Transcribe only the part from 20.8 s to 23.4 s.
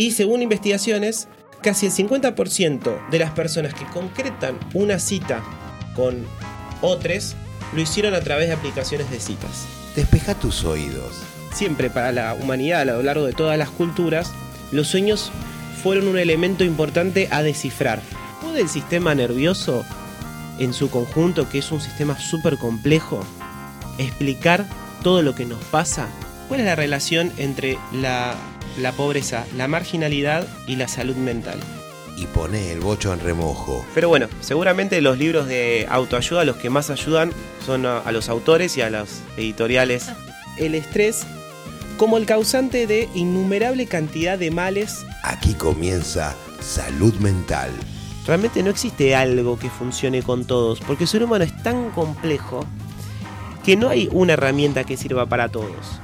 conjunto, que es un sistema súper complejo,